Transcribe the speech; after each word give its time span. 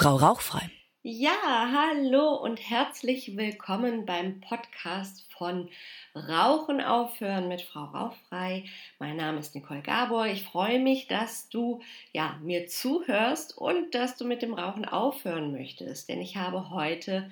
Frau 0.00 0.16
Rauchfrei. 0.16 0.70
Ja, 1.02 1.30
hallo 1.74 2.34
und 2.36 2.56
herzlich 2.56 3.36
willkommen 3.36 4.06
beim 4.06 4.40
Podcast 4.40 5.30
von 5.30 5.68
Rauchen 6.14 6.80
aufhören 6.80 7.48
mit 7.48 7.60
Frau 7.60 7.84
Rauchfrei. 7.84 8.64
Mein 8.98 9.16
Name 9.16 9.40
ist 9.40 9.54
Nicole 9.54 9.82
Gabor. 9.82 10.26
Ich 10.26 10.44
freue 10.44 10.78
mich, 10.78 11.06
dass 11.06 11.50
du 11.50 11.82
ja 12.14 12.38
mir 12.42 12.66
zuhörst 12.66 13.58
und 13.58 13.94
dass 13.94 14.16
du 14.16 14.24
mit 14.24 14.40
dem 14.40 14.54
Rauchen 14.54 14.86
aufhören 14.86 15.52
möchtest, 15.52 16.08
denn 16.08 16.22
ich 16.22 16.38
habe 16.38 16.70
heute 16.70 17.30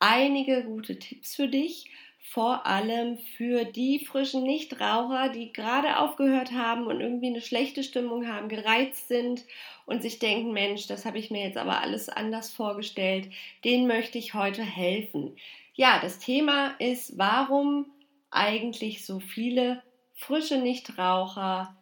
einige 0.00 0.64
gute 0.64 0.98
Tipps 0.98 1.36
für 1.36 1.46
dich 1.46 1.92
vor 2.22 2.66
allem 2.66 3.18
für 3.18 3.64
die 3.64 4.04
frischen 4.04 4.44
Nichtraucher, 4.44 5.30
die 5.30 5.52
gerade 5.52 5.98
aufgehört 5.98 6.52
haben 6.52 6.86
und 6.86 7.00
irgendwie 7.00 7.28
eine 7.28 7.40
schlechte 7.40 7.82
Stimmung 7.82 8.28
haben, 8.28 8.48
gereizt 8.48 9.08
sind 9.08 9.44
und 9.86 10.02
sich 10.02 10.18
denken, 10.18 10.52
Mensch, 10.52 10.86
das 10.86 11.04
habe 11.04 11.18
ich 11.18 11.30
mir 11.30 11.44
jetzt 11.44 11.58
aber 11.58 11.80
alles 11.80 12.08
anders 12.08 12.50
vorgestellt, 12.50 13.28
denen 13.64 13.86
möchte 13.86 14.18
ich 14.18 14.34
heute 14.34 14.62
helfen. 14.62 15.36
Ja, 15.74 15.98
das 16.00 16.18
Thema 16.18 16.74
ist, 16.78 17.18
warum 17.18 17.86
eigentlich 18.30 19.04
so 19.04 19.18
viele 19.18 19.82
frische 20.14 20.58
Nichtraucher 20.58 21.76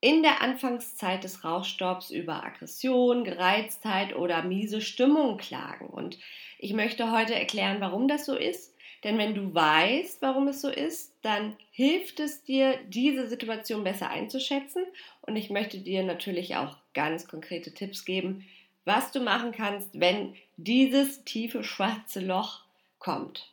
in 0.00 0.22
der 0.22 0.42
Anfangszeit 0.42 1.24
des 1.24 1.42
Rauchstops 1.42 2.10
über 2.10 2.44
Aggression, 2.44 3.24
Gereiztheit 3.24 4.14
oder 4.14 4.44
miese 4.44 4.80
Stimmung 4.80 5.38
klagen. 5.38 5.88
Und 5.88 6.18
ich 6.58 6.72
möchte 6.72 7.10
heute 7.10 7.34
erklären, 7.34 7.80
warum 7.80 8.06
das 8.06 8.26
so 8.26 8.36
ist 8.36 8.77
denn 9.04 9.18
wenn 9.18 9.34
du 9.34 9.54
weißt, 9.54 10.22
warum 10.22 10.48
es 10.48 10.60
so 10.60 10.68
ist, 10.68 11.14
dann 11.22 11.56
hilft 11.70 12.20
es 12.20 12.42
dir, 12.42 12.78
diese 12.88 13.28
Situation 13.28 13.84
besser 13.84 14.10
einzuschätzen. 14.10 14.84
Und 15.22 15.36
ich 15.36 15.50
möchte 15.50 15.78
dir 15.78 16.02
natürlich 16.02 16.56
auch 16.56 16.76
ganz 16.94 17.28
konkrete 17.28 17.72
Tipps 17.72 18.04
geben, 18.04 18.46
was 18.84 19.12
du 19.12 19.20
machen 19.20 19.52
kannst, 19.52 20.00
wenn 20.00 20.34
dieses 20.56 21.24
tiefe 21.24 21.62
schwarze 21.62 22.20
Loch 22.20 22.62
kommt. 22.98 23.52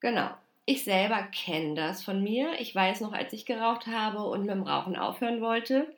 Genau. 0.00 0.30
Ich 0.66 0.84
selber 0.84 1.22
kenne 1.24 1.74
das 1.74 2.02
von 2.02 2.22
mir. 2.22 2.52
Ich 2.58 2.74
weiß 2.74 3.00
noch, 3.00 3.12
als 3.12 3.32
ich 3.32 3.44
geraucht 3.44 3.86
habe 3.86 4.22
und 4.24 4.42
mit 4.42 4.50
dem 4.50 4.62
Rauchen 4.62 4.96
aufhören 4.96 5.40
wollte, 5.40 5.92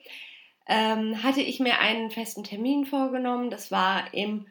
ähm, 0.66 1.22
hatte 1.22 1.40
ich 1.40 1.60
mir 1.60 1.78
einen 1.78 2.10
festen 2.10 2.42
Termin 2.42 2.86
vorgenommen. 2.86 3.50
Das 3.50 3.70
war 3.70 4.12
im 4.12 4.46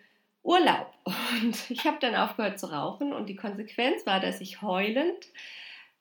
Urlaub. 0.45 0.93
Und 1.41 1.69
ich 1.69 1.85
habe 1.85 1.97
dann 1.99 2.15
aufgehört 2.15 2.59
zu 2.59 2.67
rauchen 2.67 3.13
und 3.13 3.27
die 3.27 3.35
Konsequenz 3.35 4.05
war, 4.05 4.19
dass 4.19 4.41
ich 4.41 4.61
heulend 4.61 5.27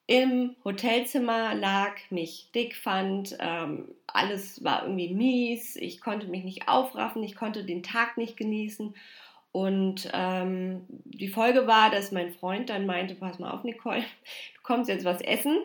im 0.07 0.55
Hotelzimmer 0.65 1.55
lag, 1.55 1.93
mich 2.11 2.51
dick 2.55 2.77
fand, 2.77 3.37
ähm, 3.41 3.89
alles 4.07 4.63
war 4.63 4.83
irgendwie 4.83 5.15
mies, 5.15 5.77
ich 5.77 6.01
konnte 6.01 6.27
mich 6.27 6.45
nicht 6.45 6.69
aufraffen, 6.69 7.23
ich 7.23 7.37
konnte 7.37 7.65
den 7.65 7.83
Tag 7.83 8.19
nicht 8.19 8.37
genießen. 8.37 8.95
Und 9.51 10.11
ähm, 10.13 10.85
die 10.89 11.29
Folge 11.29 11.67
war, 11.67 11.91
dass 11.91 12.13
mein 12.13 12.35
Freund 12.35 12.69
dann 12.69 12.87
meinte, 12.87 13.15
pass 13.15 13.39
mal 13.39 13.51
auf, 13.51 13.65
Nicole, 13.65 14.01
du 14.01 14.63
kommst 14.63 14.91
jetzt 14.91 15.05
was 15.05 15.23
essen 15.23 15.59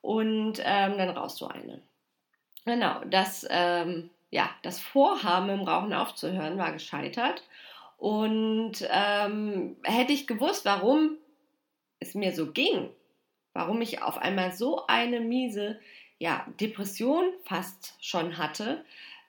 und 0.00 0.60
ähm, 0.64 0.98
dann 0.98 1.10
rauchst 1.10 1.40
du 1.40 1.46
eine. 1.46 1.80
Genau, 2.64 3.00
das, 3.04 3.46
ähm, 3.48 4.10
ja, 4.30 4.50
das 4.62 4.80
Vorhaben 4.80 5.50
im 5.50 5.60
Rauchen 5.60 5.92
aufzuhören 5.92 6.58
war 6.58 6.72
gescheitert. 6.72 7.44
Und 7.98 8.88
ähm, 8.90 9.76
hätte 9.82 10.12
ich 10.12 10.26
gewusst, 10.26 10.64
warum 10.64 11.18
es 11.98 12.14
mir 12.14 12.32
so 12.32 12.52
ging, 12.52 12.88
warum 13.52 13.80
ich 13.82 14.02
auf 14.02 14.18
einmal 14.18 14.52
so 14.52 14.86
eine 14.86 15.20
miese 15.20 15.78
ja, 16.18 16.46
Depression 16.60 17.32
fast 17.44 17.94
schon 18.00 18.38
hatte, 18.38 18.84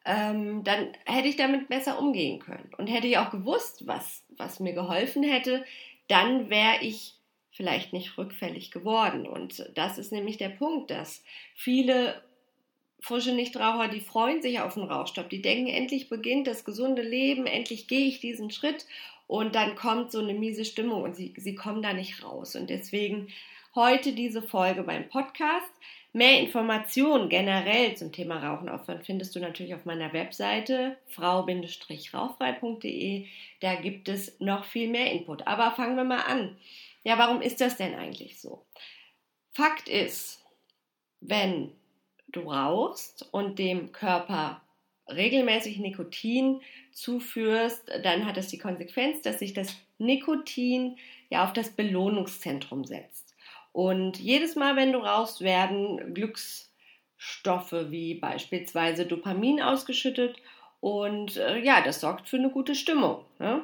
ähm, 0.05 0.63
dann 0.63 0.93
hätte 1.05 1.27
ich 1.27 1.35
damit 1.35 1.67
besser 1.67 1.99
umgehen 1.99 2.39
können. 2.39 2.71
Und 2.77 2.87
hätte 2.87 3.07
ich 3.07 3.17
auch 3.17 3.31
gewusst, 3.31 3.87
was, 3.87 4.23
was 4.37 4.59
mir 4.59 4.73
geholfen 4.73 5.23
hätte, 5.23 5.65
dann 6.07 6.49
wäre 6.49 6.81
ich 6.81 7.15
vielleicht 7.51 7.91
nicht 7.91 8.17
rückfällig 8.17 8.71
geworden. 8.71 9.27
Und 9.27 9.69
das 9.75 9.97
ist 9.97 10.11
nämlich 10.11 10.37
der 10.37 10.49
Punkt, 10.49 10.91
dass 10.91 11.23
viele 11.55 12.21
frische 12.99 13.33
Nichtraucher, 13.33 13.87
die 13.87 14.01
freuen 14.01 14.41
sich 14.41 14.59
auf 14.59 14.73
den 14.73 14.83
Rauchstopp. 14.83 15.29
Die 15.29 15.41
denken, 15.41 15.67
endlich 15.67 16.09
beginnt 16.09 16.47
das 16.47 16.65
gesunde 16.65 17.01
Leben, 17.01 17.45
endlich 17.45 17.87
gehe 17.87 18.07
ich 18.07 18.19
diesen 18.19 18.51
Schritt 18.51 18.85
und 19.27 19.55
dann 19.55 19.75
kommt 19.75 20.11
so 20.11 20.19
eine 20.19 20.33
miese 20.33 20.65
Stimmung 20.65 21.03
und 21.03 21.15
sie, 21.15 21.33
sie 21.37 21.55
kommen 21.55 21.81
da 21.81 21.93
nicht 21.93 22.23
raus. 22.23 22.55
Und 22.55 22.69
deswegen 22.69 23.29
heute 23.75 24.13
diese 24.13 24.41
Folge 24.41 24.83
beim 24.83 25.07
Podcast. 25.07 25.71
Mehr 26.11 26.39
Informationen 26.39 27.29
generell 27.29 27.95
zum 27.95 28.11
Thema 28.11 28.39
Rauchen 28.39 28.67
aufhören 28.67 29.03
findest 29.03 29.35
du 29.35 29.39
natürlich 29.39 29.75
auf 29.75 29.85
meiner 29.85 30.11
Webseite 30.11 30.97
frau-rauchfrei.de. 31.09 33.27
Da 33.59 33.75
gibt 33.75 34.09
es 34.09 34.39
noch 34.39 34.65
viel 34.65 34.89
mehr 34.89 35.11
Input. 35.11 35.45
Aber 35.45 35.69
fangen 35.71 35.95
wir 35.95 36.03
mal 36.03 36.23
an. 36.23 36.57
Ja, 37.03 37.19
warum 37.19 37.41
ist 37.41 37.61
das 37.61 37.77
denn 37.77 37.93
eigentlich 37.93 38.41
so? 38.41 38.65
Fakt 39.51 39.87
ist, 39.87 40.43
wenn 41.21 41.71
du 42.31 42.41
rauchst 42.51 43.27
und 43.31 43.59
dem 43.59 43.91
Körper 43.91 44.61
regelmäßig 45.07 45.79
Nikotin 45.79 46.61
zuführst, 46.91 47.89
dann 48.03 48.25
hat 48.25 48.37
es 48.37 48.47
die 48.47 48.57
Konsequenz, 48.57 49.21
dass 49.21 49.39
sich 49.39 49.53
das 49.53 49.75
Nikotin 49.97 50.97
ja 51.29 51.43
auf 51.43 51.53
das 51.53 51.71
Belohnungszentrum 51.71 52.85
setzt. 52.85 53.35
Und 53.71 54.19
jedes 54.19 54.55
Mal, 54.55 54.75
wenn 54.75 54.93
du 54.93 54.99
rauchst, 54.99 55.41
werden 55.41 56.13
Glücksstoffe 56.13 57.89
wie 57.89 58.15
beispielsweise 58.15 59.05
Dopamin 59.05 59.61
ausgeschüttet 59.61 60.37
und 60.79 61.37
äh, 61.37 61.59
ja, 61.59 61.81
das 61.81 61.99
sorgt 62.01 62.29
für 62.29 62.37
eine 62.37 62.49
gute 62.49 62.75
Stimmung. 62.75 63.25
Ne? 63.37 63.63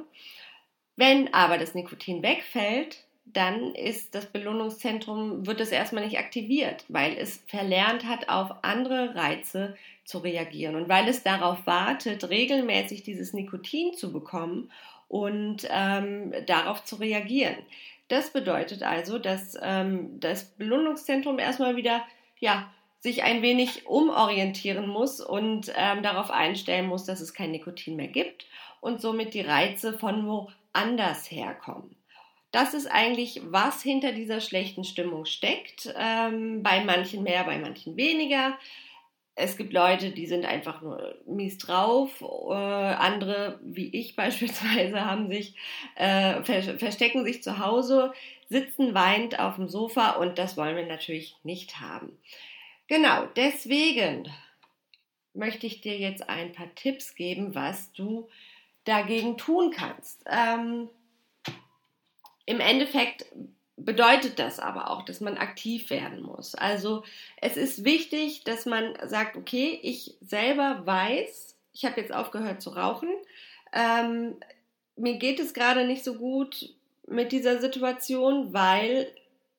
Wenn 0.95 1.33
aber 1.33 1.57
das 1.57 1.73
Nikotin 1.73 2.23
wegfällt, 2.23 3.04
dann 3.25 3.73
ist 3.73 4.15
das 4.15 4.27
Belohnungszentrum, 4.27 5.45
wird 5.45 5.59
es 5.59 5.71
erstmal 5.71 6.05
nicht 6.05 6.19
aktiviert, 6.19 6.85
weil 6.87 7.17
es 7.17 7.43
verlernt 7.47 8.05
hat, 8.05 8.29
auf 8.29 8.51
andere 8.61 9.15
Reize 9.15 9.75
zu 10.05 10.19
reagieren 10.19 10.75
und 10.75 10.87
weil 10.87 11.07
es 11.07 11.23
darauf 11.23 11.65
wartet, 11.65 12.29
regelmäßig 12.29 13.03
dieses 13.03 13.33
Nikotin 13.33 13.93
zu 13.93 14.13
bekommen 14.13 14.71
und 15.07 15.67
ähm, 15.69 16.33
darauf 16.45 16.83
zu 16.83 16.97
reagieren. 16.97 17.55
Das 18.07 18.31
bedeutet 18.31 18.83
also, 18.83 19.17
dass 19.17 19.57
ähm, 19.61 20.19
das 20.19 20.45
Belohnungszentrum 20.45 21.39
erstmal 21.39 21.75
wieder 21.75 22.03
ja, 22.39 22.71
sich 22.99 23.23
ein 23.23 23.41
wenig 23.41 23.87
umorientieren 23.87 24.87
muss 24.87 25.19
und 25.21 25.71
ähm, 25.75 26.03
darauf 26.03 26.29
einstellen 26.29 26.87
muss, 26.87 27.05
dass 27.05 27.21
es 27.21 27.33
kein 27.33 27.51
Nikotin 27.51 27.95
mehr 27.95 28.07
gibt 28.07 28.45
und 28.81 29.01
somit 29.01 29.33
die 29.33 29.41
Reize 29.41 29.97
von 29.97 30.27
woanders 30.27 31.31
herkommen. 31.31 31.95
Das 32.51 32.73
ist 32.73 32.87
eigentlich, 32.87 33.41
was 33.45 33.81
hinter 33.81 34.11
dieser 34.11 34.39
schlechten 34.39 34.83
Stimmung 34.83 35.25
steckt. 35.25 35.93
Ähm, 35.97 36.63
bei 36.63 36.83
manchen 36.83 37.23
mehr, 37.23 37.43
bei 37.43 37.57
manchen 37.57 37.97
weniger. 37.97 38.57
Es 39.37 39.57
gibt 39.57 39.73
Leute, 39.73 40.11
die 40.11 40.27
sind 40.27 40.45
einfach 40.45 40.81
nur 40.81 41.15
mies 41.25 41.57
drauf. 41.57 42.21
Äh, 42.21 42.53
andere, 42.53 43.59
wie 43.63 43.89
ich 43.89 44.15
beispielsweise, 44.15 45.05
haben 45.05 45.29
sich, 45.29 45.55
äh, 45.95 46.41
verstecken 46.43 47.25
sich 47.25 47.43
zu 47.43 47.59
Hause, 47.59 48.13
sitzen 48.49 48.93
weinend 48.93 49.39
auf 49.39 49.55
dem 49.55 49.67
Sofa 49.67 50.11
und 50.11 50.37
das 50.37 50.55
wollen 50.55 50.77
wir 50.77 50.85
natürlich 50.85 51.35
nicht 51.43 51.81
haben. 51.81 52.17
Genau, 52.87 53.25
deswegen 53.35 54.31
möchte 55.33 55.67
ich 55.67 55.81
dir 55.81 55.97
jetzt 55.97 56.29
ein 56.29 56.53
paar 56.53 56.73
Tipps 56.75 57.15
geben, 57.15 57.55
was 57.55 57.91
du 57.93 58.29
dagegen 58.85 59.37
tun 59.37 59.71
kannst. 59.71 60.23
Ähm, 60.27 60.89
im 62.45 62.59
Endeffekt 62.59 63.25
bedeutet 63.77 64.39
das 64.39 64.59
aber 64.59 64.89
auch, 64.89 65.03
dass 65.03 65.19
man 65.19 65.37
aktiv 65.37 65.89
werden 65.89 66.21
muss. 66.21 66.55
Also 66.55 67.03
es 67.41 67.57
ist 67.57 67.83
wichtig, 67.83 68.43
dass 68.43 68.65
man 68.65 68.93
sagt, 69.05 69.35
okay, 69.35 69.79
ich 69.81 70.15
selber 70.21 70.85
weiß, 70.85 71.57
ich 71.73 71.85
habe 71.85 71.99
jetzt 71.99 72.13
aufgehört 72.13 72.61
zu 72.61 72.69
rauchen, 72.69 73.09
ähm, 73.73 74.35
mir 74.95 75.17
geht 75.17 75.39
es 75.39 75.53
gerade 75.53 75.85
nicht 75.85 76.03
so 76.05 76.15
gut 76.15 76.73
mit 77.07 77.31
dieser 77.31 77.59
Situation, 77.59 78.53
weil 78.53 79.11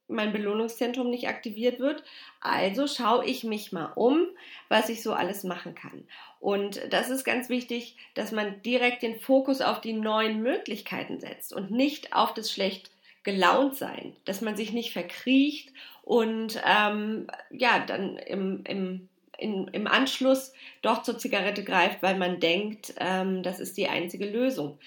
mein 0.09 0.33
Belohnungszentrum 0.33 1.11
nicht 1.11 1.29
aktiviert 1.29 1.81
wird. 1.81 2.03
Also 2.41 2.87
schaue 2.87 3.25
ich 3.25 3.45
mich 3.45 3.73
mal 3.73 3.93
um, 3.95 4.27
was 4.69 4.89
ich 4.89 5.03
so 5.03 5.13
alles 5.13 5.45
machen 5.45 5.75
kann. 5.75 6.07
Und 6.41 6.81
das 6.91 7.11
ist 7.11 7.25
ganz 7.25 7.49
wichtig, 7.49 7.97
dass 8.15 8.33
man 8.33 8.63
direkt 8.63 9.03
den 9.03 9.19
Fokus 9.19 9.61
auf 9.61 9.81
die 9.81 9.95
neuen 9.95 10.43
Möglichkeiten 10.43 11.21
setzt 11.21 11.53
und 11.53 11.71
nicht 11.71 12.13
auf 12.13 12.35
das 12.35 12.53
schlecht 12.53 12.91
gelaunt 13.25 13.75
sein, 13.75 14.15
dass 14.25 14.41
man 14.41 14.57
sich 14.57 14.73
nicht 14.73 14.93
verkriecht 14.93 15.73
und 16.03 16.63
ähm, 16.65 17.27
ja, 17.51 17.81
dann 17.85 18.17
im, 18.19 18.63
im, 18.65 19.09
in, 19.37 19.67
im 19.69 19.89
Anschluss 19.89 20.53
doch 20.83 21.03
zur 21.03 21.19
Zigarette 21.19 21.65
greift, 21.65 22.03
weil 22.03 22.17
man 22.17 22.39
denkt, 22.39 22.95
ähm, 22.99 23.43
das 23.43 23.59
ist 23.59 23.77
die 23.77 23.89
einzige 23.89 24.31
Lösung. 24.31 24.79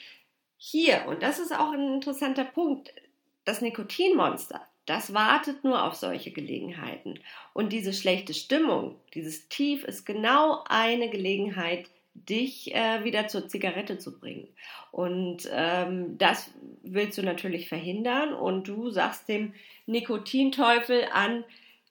Hier, 0.56 1.06
und 1.08 1.22
das 1.22 1.40
ist 1.40 1.54
auch 1.54 1.74
ein 1.74 1.96
interessanter 1.96 2.46
Punkt, 2.46 2.94
das 3.44 3.60
Nikotinmonster, 3.60 4.66
das 4.90 5.14
wartet 5.14 5.64
nur 5.64 5.84
auf 5.84 5.94
solche 5.94 6.32
Gelegenheiten. 6.32 7.20
Und 7.54 7.72
diese 7.72 7.94
schlechte 7.94 8.34
Stimmung, 8.34 8.96
dieses 9.14 9.48
Tief 9.48 9.84
ist 9.84 10.04
genau 10.04 10.64
eine 10.68 11.10
Gelegenheit, 11.10 11.86
dich 12.16 12.74
äh, 12.74 13.04
wieder 13.04 13.28
zur 13.28 13.48
Zigarette 13.48 14.00
zu 14.00 14.20
bringen. 14.20 14.48
Und 14.92 15.48
ähm, 15.52 16.18
das 16.18 16.50
willst 16.82 17.20
du 17.20 17.22
natürlich 17.22 17.70
verhindern 17.70 18.34
und 18.34 18.68
du 18.68 18.90
sagst 18.90 19.30
dem 19.30 19.54
Nikotinteufel 19.86 21.06
an, 21.14 21.44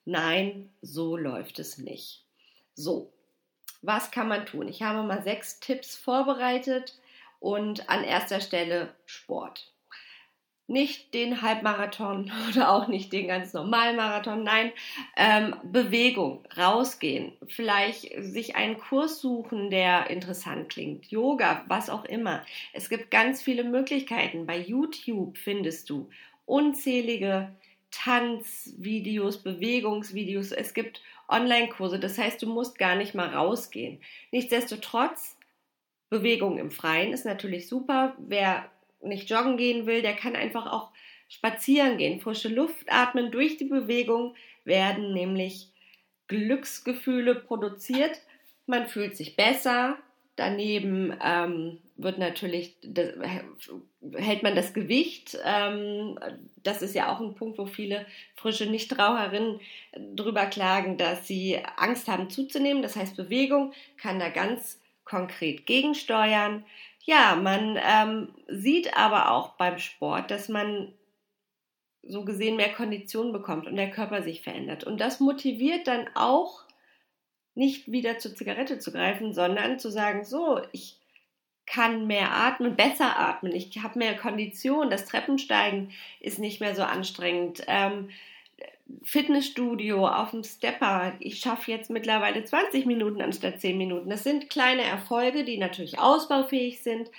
nein, 0.04 0.68
so 0.82 1.16
läuft 1.16 1.60
es 1.60 1.78
nicht. 1.78 2.24
So, 2.74 3.12
was 3.80 4.10
kann 4.10 4.26
man 4.26 4.44
tun? 4.44 4.66
Ich 4.66 4.82
habe 4.82 5.06
mal 5.06 5.22
sechs 5.22 5.60
Tipps 5.60 5.96
vorbereitet 5.96 6.98
und 7.38 7.88
an 7.88 8.02
erster 8.02 8.40
Stelle 8.40 8.92
Sport 9.06 9.70
nicht 10.68 11.14
den 11.14 11.42
Halbmarathon 11.42 12.30
oder 12.48 12.70
auch 12.70 12.86
nicht 12.86 13.12
den 13.12 13.26
ganz 13.26 13.52
normalen 13.52 13.96
Marathon, 13.96 14.44
nein, 14.44 14.70
ähm, 15.16 15.56
Bewegung, 15.64 16.44
rausgehen, 16.56 17.32
vielleicht 17.48 18.12
sich 18.22 18.54
einen 18.54 18.78
Kurs 18.78 19.20
suchen, 19.20 19.70
der 19.70 20.10
interessant 20.10 20.68
klingt, 20.68 21.06
Yoga, 21.06 21.64
was 21.66 21.90
auch 21.90 22.04
immer. 22.04 22.44
Es 22.72 22.88
gibt 22.88 23.10
ganz 23.10 23.42
viele 23.42 23.64
Möglichkeiten. 23.64 24.46
Bei 24.46 24.58
YouTube 24.58 25.38
findest 25.38 25.90
du 25.90 26.08
unzählige 26.44 27.50
Tanzvideos, 27.90 29.42
Bewegungsvideos. 29.42 30.52
Es 30.52 30.74
gibt 30.74 31.00
Online-Kurse, 31.28 31.98
das 31.98 32.18
heißt, 32.18 32.42
du 32.42 32.46
musst 32.46 32.78
gar 32.78 32.94
nicht 32.94 33.14
mal 33.14 33.34
rausgehen. 33.34 34.00
Nichtsdestotrotz, 34.30 35.36
Bewegung 36.10 36.58
im 36.58 36.70
Freien 36.70 37.12
ist 37.12 37.26
natürlich 37.26 37.68
super. 37.68 38.14
Wer 38.18 38.70
nicht 39.02 39.30
joggen 39.30 39.56
gehen 39.56 39.86
will, 39.86 40.02
der 40.02 40.14
kann 40.14 40.36
einfach 40.36 40.66
auch 40.66 40.90
spazieren 41.28 41.98
gehen, 41.98 42.20
frische 42.20 42.48
Luft 42.48 42.86
atmen. 42.88 43.30
Durch 43.30 43.56
die 43.56 43.64
Bewegung 43.64 44.34
werden 44.64 45.12
nämlich 45.12 45.68
Glücksgefühle 46.26 47.34
produziert. 47.34 48.20
Man 48.66 48.86
fühlt 48.86 49.16
sich 49.16 49.36
besser. 49.36 49.96
Daneben 50.36 51.16
ähm, 51.24 51.78
wird 51.96 52.18
natürlich, 52.18 52.76
das, 52.82 53.08
hält 54.14 54.42
man 54.44 54.54
das 54.54 54.72
Gewicht. 54.72 55.36
Ähm, 55.44 56.18
das 56.62 56.80
ist 56.80 56.94
ja 56.94 57.12
auch 57.12 57.20
ein 57.20 57.34
Punkt, 57.34 57.58
wo 57.58 57.66
viele 57.66 58.06
frische 58.36 58.66
Nichtraucherinnen 58.66 59.58
drüber 60.14 60.46
klagen, 60.46 60.96
dass 60.96 61.26
sie 61.26 61.58
Angst 61.76 62.06
haben 62.06 62.30
zuzunehmen. 62.30 62.82
Das 62.82 62.94
heißt, 62.94 63.16
Bewegung 63.16 63.72
kann 63.96 64.20
da 64.20 64.28
ganz 64.28 64.80
konkret 65.04 65.66
gegensteuern. 65.66 66.64
Ja, 67.04 67.36
man 67.36 67.78
ähm, 67.82 68.34
sieht 68.48 68.96
aber 68.96 69.30
auch 69.30 69.56
beim 69.56 69.78
Sport, 69.78 70.30
dass 70.30 70.48
man 70.48 70.92
so 72.02 72.24
gesehen 72.24 72.56
mehr 72.56 72.72
Kondition 72.72 73.32
bekommt 73.32 73.66
und 73.66 73.76
der 73.76 73.90
Körper 73.90 74.22
sich 74.22 74.42
verändert. 74.42 74.84
Und 74.84 75.00
das 75.00 75.20
motiviert 75.20 75.86
dann 75.86 76.08
auch 76.14 76.64
nicht 77.54 77.90
wieder 77.90 78.18
zur 78.18 78.34
Zigarette 78.34 78.78
zu 78.78 78.92
greifen, 78.92 79.34
sondern 79.34 79.78
zu 79.78 79.90
sagen, 79.90 80.24
so, 80.24 80.60
ich 80.72 80.98
kann 81.66 82.06
mehr 82.06 82.34
atmen, 82.34 82.76
besser 82.76 83.18
atmen, 83.18 83.52
ich 83.52 83.82
habe 83.82 83.98
mehr 83.98 84.16
Kondition, 84.16 84.90
das 84.90 85.04
Treppensteigen 85.04 85.92
ist 86.20 86.38
nicht 86.38 86.60
mehr 86.60 86.74
so 86.74 86.82
anstrengend. 86.82 87.62
Ähm, 87.66 88.10
Fitnessstudio, 89.02 90.06
auf 90.06 90.30
dem 90.30 90.44
Stepper. 90.44 91.14
Ich 91.20 91.38
schaffe 91.38 91.70
jetzt 91.70 91.90
mittlerweile 91.90 92.44
20 92.44 92.86
Minuten 92.86 93.20
anstatt 93.20 93.60
10 93.60 93.76
Minuten. 93.76 94.10
Das 94.10 94.24
sind 94.24 94.50
kleine 94.50 94.82
Erfolge, 94.82 95.44
die 95.44 95.58
natürlich 95.58 95.98
ausbaufähig 95.98 96.82
sind 96.82 97.10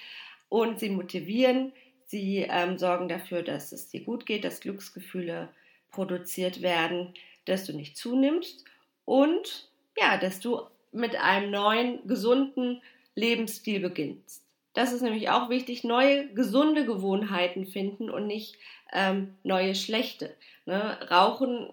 und 0.49 0.79
sie 0.79 0.89
motivieren. 0.89 1.71
Sie 2.05 2.47
ähm, 2.49 2.77
sorgen 2.77 3.07
dafür, 3.07 3.43
dass 3.43 3.71
es 3.71 3.89
dir 3.89 4.03
gut 4.03 4.25
geht, 4.25 4.43
dass 4.43 4.61
Glücksgefühle 4.61 5.49
produziert 5.91 6.61
werden, 6.61 7.13
dass 7.45 7.65
du 7.65 7.73
nicht 7.73 7.97
zunimmst 7.97 8.65
und 9.05 9.69
ja, 9.97 10.17
dass 10.17 10.39
du 10.39 10.61
mit 10.91 11.15
einem 11.15 11.51
neuen, 11.51 12.07
gesunden 12.07 12.81
Lebensstil 13.15 13.79
beginnst. 13.79 14.43
Das 14.73 14.93
ist 14.93 15.01
nämlich 15.01 15.29
auch 15.29 15.49
wichtig, 15.49 15.83
neue, 15.83 16.27
gesunde 16.33 16.85
Gewohnheiten 16.85 17.65
finden 17.65 18.09
und 18.09 18.27
nicht 18.27 18.55
ähm, 18.93 19.37
neue, 19.43 19.75
schlechte. 19.75 20.35
Ne? 20.65 20.97
Rauchen 21.09 21.69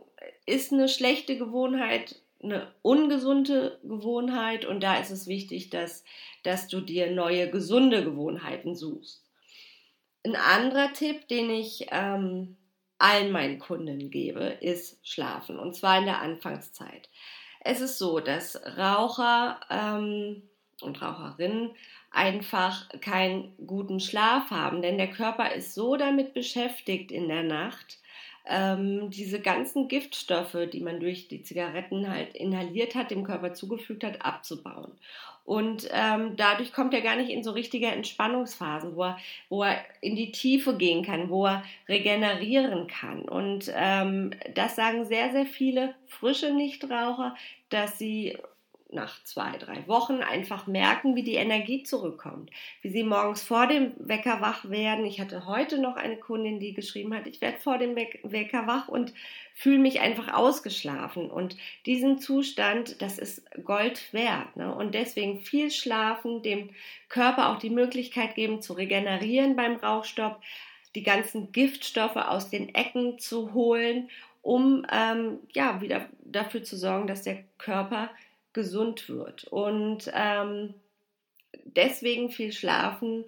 ist 0.46 0.72
eine 0.72 0.88
schlechte 0.88 1.38
Gewohnheit, 1.38 2.16
eine 2.42 2.72
ungesunde 2.82 3.78
Gewohnheit 3.82 4.64
und 4.64 4.82
da 4.82 4.98
ist 4.98 5.10
es 5.10 5.26
wichtig, 5.26 5.70
dass, 5.70 6.04
dass 6.42 6.68
du 6.68 6.80
dir 6.80 7.10
neue, 7.10 7.50
gesunde 7.50 8.04
Gewohnheiten 8.04 8.74
suchst. 8.74 9.24
Ein 10.24 10.36
anderer 10.36 10.92
Tipp, 10.92 11.28
den 11.28 11.50
ich 11.50 11.86
ähm, 11.90 12.56
allen 12.98 13.30
meinen 13.30 13.58
Kunden 13.58 14.10
gebe, 14.10 14.56
ist 14.60 14.98
Schlafen 15.06 15.58
und 15.58 15.74
zwar 15.74 15.98
in 15.98 16.06
der 16.06 16.20
Anfangszeit. 16.20 17.08
Es 17.60 17.80
ist 17.80 17.98
so, 17.98 18.20
dass 18.20 18.60
Raucher 18.76 19.60
ähm, 19.70 20.42
und 20.82 21.00
Raucherinnen 21.00 21.70
einfach 22.10 22.88
keinen 23.00 23.52
guten 23.66 24.00
Schlaf 24.00 24.50
haben, 24.50 24.82
denn 24.82 24.98
der 24.98 25.10
Körper 25.10 25.52
ist 25.52 25.74
so 25.74 25.96
damit 25.96 26.34
beschäftigt 26.34 27.12
in 27.12 27.28
der 27.28 27.42
Nacht, 27.42 27.98
ähm, 28.48 29.10
diese 29.10 29.40
ganzen 29.40 29.88
Giftstoffe, 29.88 30.56
die 30.72 30.80
man 30.80 31.00
durch 31.00 31.28
die 31.28 31.42
Zigaretten 31.42 32.08
halt 32.08 32.34
inhaliert 32.34 32.94
hat, 32.94 33.10
dem 33.10 33.24
Körper 33.24 33.54
zugefügt 33.54 34.04
hat, 34.04 34.24
abzubauen. 34.24 34.92
Und 35.44 35.88
ähm, 35.92 36.36
dadurch 36.36 36.72
kommt 36.72 36.92
er 36.92 37.02
gar 37.02 37.16
nicht 37.16 37.30
in 37.30 37.44
so 37.44 37.52
richtige 37.52 37.86
Entspannungsphasen, 37.86 38.96
wo 38.96 39.04
er, 39.04 39.18
wo 39.48 39.62
er 39.62 39.78
in 40.00 40.16
die 40.16 40.32
Tiefe 40.32 40.76
gehen 40.76 41.04
kann, 41.04 41.30
wo 41.30 41.46
er 41.46 41.62
regenerieren 41.88 42.88
kann. 42.88 43.22
Und 43.22 43.72
ähm, 43.74 44.32
das 44.54 44.74
sagen 44.74 45.04
sehr, 45.04 45.30
sehr 45.30 45.46
viele 45.46 45.94
frische 46.06 46.52
Nichtraucher, 46.52 47.36
dass 47.68 47.96
sie 47.96 48.36
nach 48.90 49.22
zwei, 49.24 49.56
drei 49.58 49.86
Wochen 49.88 50.22
einfach 50.22 50.66
merken, 50.66 51.16
wie 51.16 51.22
die 51.22 51.34
Energie 51.34 51.82
zurückkommt, 51.82 52.50
wie 52.82 52.90
sie 52.90 53.02
morgens 53.02 53.42
vor 53.42 53.66
dem 53.66 53.92
Wecker 53.98 54.40
wach 54.40 54.68
werden. 54.70 55.04
Ich 55.04 55.20
hatte 55.20 55.46
heute 55.46 55.78
noch 55.78 55.96
eine 55.96 56.16
Kundin, 56.16 56.60
die 56.60 56.72
geschrieben 56.72 57.14
hat, 57.14 57.26
ich 57.26 57.40
werde 57.40 57.58
vor 57.58 57.78
dem 57.78 57.96
Wecker 57.96 58.66
wach 58.66 58.88
und 58.88 59.12
fühle 59.54 59.78
mich 59.78 60.00
einfach 60.00 60.32
ausgeschlafen. 60.32 61.30
Und 61.30 61.56
diesen 61.84 62.18
Zustand, 62.18 63.02
das 63.02 63.18
ist 63.18 63.42
Gold 63.64 64.12
wert. 64.12 64.54
Ne? 64.56 64.72
Und 64.72 64.94
deswegen 64.94 65.40
viel 65.40 65.70
schlafen, 65.70 66.42
dem 66.42 66.70
Körper 67.08 67.50
auch 67.50 67.58
die 67.58 67.70
Möglichkeit 67.70 68.34
geben 68.34 68.62
zu 68.62 68.74
regenerieren 68.74 69.56
beim 69.56 69.76
Rauchstopp, 69.76 70.40
die 70.94 71.02
ganzen 71.02 71.52
Giftstoffe 71.52 72.16
aus 72.16 72.50
den 72.50 72.74
Ecken 72.74 73.18
zu 73.18 73.52
holen, 73.52 74.10
um 74.42 74.86
ähm, 74.92 75.40
ja 75.52 75.80
wieder 75.80 76.08
dafür 76.24 76.62
zu 76.62 76.76
sorgen, 76.76 77.06
dass 77.06 77.22
der 77.22 77.42
Körper 77.58 78.10
gesund 78.56 79.08
wird. 79.08 79.44
Und 79.44 80.10
ähm, 80.12 80.74
deswegen 81.64 82.30
viel 82.30 82.50
schlafen, 82.50 83.24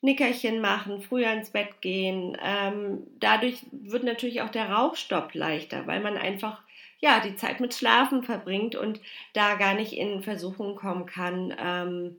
Nickerchen 0.00 0.62
machen, 0.62 1.02
früher 1.02 1.30
ins 1.30 1.50
Bett 1.50 1.82
gehen. 1.82 2.38
Ähm, 2.42 3.06
dadurch 3.18 3.62
wird 3.70 4.04
natürlich 4.04 4.40
auch 4.40 4.48
der 4.48 4.70
Rauchstopp 4.70 5.34
leichter, 5.34 5.86
weil 5.86 6.00
man 6.00 6.16
einfach 6.16 6.62
ja 7.00 7.20
die 7.20 7.36
Zeit 7.36 7.60
mit 7.60 7.74
Schlafen 7.74 8.22
verbringt 8.22 8.76
und 8.76 9.00
da 9.34 9.56
gar 9.56 9.74
nicht 9.74 9.92
in 9.92 10.22
Versuchung 10.22 10.76
kommen 10.76 11.04
kann, 11.04 11.54
ähm, 11.58 12.16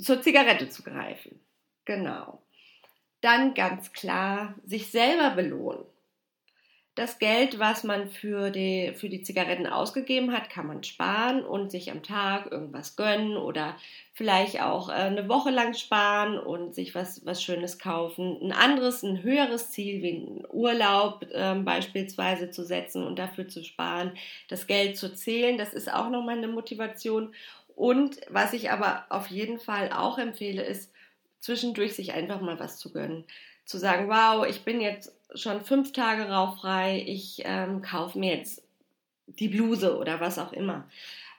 zur 0.00 0.20
Zigarette 0.20 0.68
zu 0.68 0.82
greifen. 0.82 1.40
Genau. 1.86 2.42
Dann 3.20 3.54
ganz 3.54 3.92
klar 3.92 4.54
sich 4.64 4.90
selber 4.90 5.30
belohnen 5.30 5.84
das 6.96 7.18
Geld, 7.18 7.58
was 7.58 7.84
man 7.84 8.08
für 8.08 8.50
die, 8.50 8.92
für 8.96 9.10
die 9.10 9.20
Zigaretten 9.20 9.66
ausgegeben 9.66 10.32
hat, 10.32 10.48
kann 10.48 10.66
man 10.66 10.82
sparen 10.82 11.44
und 11.44 11.70
sich 11.70 11.90
am 11.90 12.02
Tag 12.02 12.50
irgendwas 12.50 12.96
gönnen 12.96 13.36
oder 13.36 13.76
vielleicht 14.14 14.62
auch 14.62 14.88
äh, 14.88 14.92
eine 14.92 15.28
Woche 15.28 15.50
lang 15.50 15.74
sparen 15.74 16.38
und 16.38 16.74
sich 16.74 16.94
was, 16.94 17.24
was 17.26 17.42
Schönes 17.42 17.78
kaufen. 17.78 18.38
Ein 18.40 18.52
anderes, 18.52 19.02
ein 19.02 19.22
höheres 19.22 19.70
Ziel 19.70 20.02
wie 20.02 20.12
ein 20.12 20.44
Urlaub 20.50 21.26
äh, 21.30 21.54
beispielsweise 21.56 22.50
zu 22.50 22.64
setzen 22.64 23.06
und 23.06 23.18
dafür 23.18 23.46
zu 23.46 23.62
sparen, 23.62 24.12
das 24.48 24.66
Geld 24.66 24.96
zu 24.96 25.14
zählen, 25.14 25.58
das 25.58 25.74
ist 25.74 25.92
auch 25.92 26.08
nochmal 26.08 26.38
eine 26.38 26.48
Motivation. 26.48 27.34
Und 27.74 28.20
was 28.30 28.54
ich 28.54 28.70
aber 28.70 29.04
auf 29.10 29.26
jeden 29.26 29.58
Fall 29.60 29.92
auch 29.92 30.16
empfehle, 30.16 30.62
ist, 30.62 30.90
zwischendurch 31.40 31.94
sich 31.94 32.14
einfach 32.14 32.40
mal 32.40 32.58
was 32.58 32.78
zu 32.78 32.90
gönnen. 32.90 33.24
Zu 33.66 33.78
sagen, 33.78 34.08
wow, 34.08 34.46
ich 34.46 34.62
bin 34.64 34.80
jetzt 34.80 35.12
schon 35.34 35.60
fünf 35.60 35.92
Tage 35.92 36.30
rauchfrei, 36.30 37.04
ich 37.06 37.42
ähm, 37.44 37.82
kaufe 37.82 38.18
mir 38.18 38.36
jetzt 38.36 38.62
die 39.26 39.48
Bluse 39.48 39.98
oder 39.98 40.20
was 40.20 40.38
auch 40.38 40.52
immer. 40.52 40.88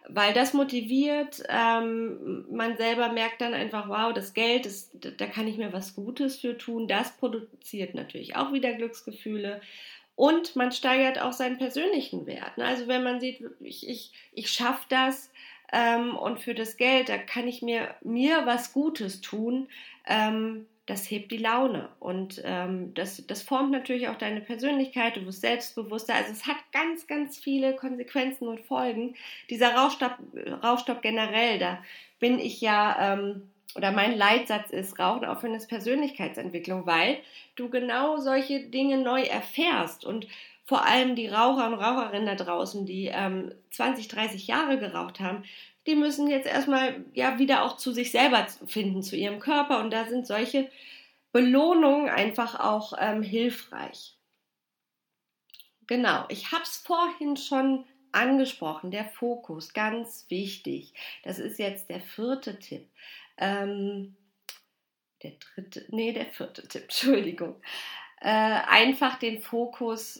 Weil 0.09 0.33
das 0.33 0.53
motiviert, 0.53 1.43
ähm, 1.49 2.45
man 2.49 2.77
selber 2.77 3.11
merkt 3.11 3.41
dann 3.41 3.53
einfach, 3.53 3.89
wow, 3.89 4.13
das 4.13 4.33
Geld, 4.33 4.65
das, 4.65 4.89
da 4.93 5.25
kann 5.25 5.47
ich 5.47 5.57
mir 5.57 5.73
was 5.73 5.95
Gutes 5.95 6.37
für 6.37 6.57
tun. 6.57 6.87
Das 6.87 7.17
produziert 7.17 7.93
natürlich 7.93 8.35
auch 8.37 8.53
wieder 8.53 8.73
Glücksgefühle. 8.73 9.59
Und 10.15 10.55
man 10.55 10.71
steigert 10.71 11.21
auch 11.21 11.33
seinen 11.33 11.57
persönlichen 11.57 12.25
Wert. 12.25 12.57
Ne? 12.57 12.65
Also 12.65 12.87
wenn 12.87 13.03
man 13.03 13.19
sieht, 13.19 13.43
ich, 13.59 13.87
ich, 13.87 14.11
ich 14.33 14.49
schaffe 14.49 14.85
das 14.89 15.29
ähm, 15.73 16.15
und 16.15 16.39
für 16.39 16.55
das 16.55 16.77
Geld, 16.77 17.09
da 17.09 17.17
kann 17.17 17.47
ich 17.47 17.61
mir, 17.61 17.93
mir 18.01 18.45
was 18.45 18.71
Gutes 18.71 19.19
tun, 19.21 19.67
ähm, 20.07 20.65
das 20.87 21.11
hebt 21.11 21.31
die 21.31 21.37
Laune 21.37 21.89
und 21.99 22.41
ähm, 22.45 22.93
das, 22.93 23.27
das 23.27 23.43
formt 23.43 23.71
natürlich 23.71 24.07
auch 24.07 24.17
deine 24.17 24.39
Persönlichkeit, 24.39 25.17
du 25.17 25.25
wirst 25.25 25.41
selbstbewusster. 25.41 26.15
Also 26.15 26.31
es 26.31 26.47
hat 26.47 26.55
ganz, 26.71 27.07
ganz 27.07 27.37
viele 27.37 27.75
Konsequenzen 27.75 28.47
und 28.47 28.61
Folgen. 28.61 29.15
Dieser 29.49 29.75
Rauchstopp, 29.75 30.17
Rauchstopp 30.63 31.01
generell, 31.01 31.59
da 31.59 31.83
bin 32.19 32.39
ich 32.39 32.61
ja, 32.61 33.13
ähm, 33.13 33.49
oder 33.75 33.91
mein 33.91 34.17
Leitsatz 34.17 34.71
ist, 34.71 34.97
Rauchen 34.97 35.25
aufhören 35.25 35.55
ist 35.55 35.67
Persönlichkeitsentwicklung, 35.67 36.85
weil 36.85 37.17
du 37.55 37.69
genau 37.69 38.17
solche 38.17 38.61
Dinge 38.61 38.97
neu 38.97 39.23
erfährst 39.23 40.05
und 40.05 40.25
vor 40.63 40.85
allem 40.85 41.15
die 41.15 41.27
Raucher 41.27 41.67
und 41.67 41.75
Raucherinnen 41.75 42.25
da 42.25 42.35
draußen, 42.35 42.85
die 42.85 43.11
ähm, 43.13 43.53
20, 43.71 44.07
30 44.07 44.47
Jahre 44.47 44.79
geraucht 44.79 45.19
haben, 45.19 45.43
die 45.87 45.95
müssen 45.95 46.27
jetzt 46.27 46.45
erstmal 46.45 47.05
ja 47.13 47.39
wieder 47.39 47.63
auch 47.63 47.77
zu 47.77 47.91
sich 47.91 48.11
selber 48.11 48.45
finden, 48.67 49.01
zu 49.01 49.15
ihrem 49.15 49.39
Körper. 49.39 49.79
Und 49.79 49.91
da 49.91 50.05
sind 50.05 50.27
solche 50.27 50.69
Belohnungen 51.31 52.09
einfach 52.09 52.59
auch 52.59 52.93
ähm, 52.99 53.23
hilfreich. 53.23 54.17
Genau, 55.87 56.25
ich 56.27 56.51
habe 56.51 56.63
es 56.63 56.77
vorhin 56.77 57.37
schon 57.37 57.85
angesprochen, 58.11 58.91
der 58.91 59.05
Fokus, 59.05 59.73
ganz 59.73 60.25
wichtig. 60.29 60.93
Das 61.23 61.39
ist 61.39 61.59
jetzt 61.59 61.89
der 61.89 62.01
vierte 62.01 62.59
Tipp. 62.59 62.89
Ähm, 63.37 64.17
der 65.23 65.31
dritte, 65.31 65.85
nee, 65.89 66.11
der 66.11 66.25
vierte 66.25 66.67
Tipp, 66.67 66.83
Entschuldigung. 66.83 67.55
Äh, 68.19 68.29
einfach 68.29 69.19
den 69.19 69.41
Fokus 69.41 70.19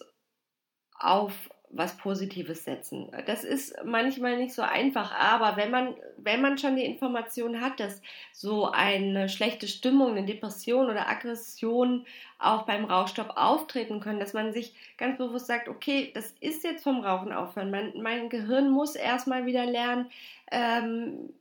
auf 0.94 1.34
was 1.70 1.98
Positives 1.98 2.64
setzen. 2.64 3.10
Das 3.26 3.44
ist 3.44 3.76
manchmal 3.84 4.38
nicht 4.38 4.54
so 4.54 4.62
einfach, 4.62 5.14
aber 5.14 5.58
wenn 5.58 5.70
man, 5.70 5.96
wenn 6.18 6.42
man 6.42 6.58
schon 6.58 6.78
die 6.78 6.86
Information 6.86 7.60
hat, 7.60 7.80
dass 7.80 8.02
so 8.32 8.72
eine 8.72 9.28
schlechte 9.28 9.68
Stimmung, 9.68 10.12
eine 10.12 10.26
Depression 10.26 10.90
oder 10.90 11.10
Aggression 11.10 12.06
auch 12.40 12.64
beim 12.64 12.86
Rauchstopp 12.86 13.34
auftreten 13.36 14.00
können, 14.00 14.20
dass 14.20 14.34
man 14.34 14.54
sich 14.54 14.74
ganz 14.98 15.18
bewusst 15.18 15.48
sagt, 15.48 15.68
okay, 15.68 16.12
das 16.14 16.34
ist 16.40 16.64
jetzt 16.64 16.84
vom 16.84 17.02
Rauchen 17.02 17.34
aufhören. 17.34 17.70
Mein, 17.70 17.92
mein 18.02 18.30
Gehirn 18.30 18.70
muss 18.70 18.96
erstmal 18.96 19.46
wieder 19.46 19.66
lernen, 19.66 20.10
ähm, 20.52 21.34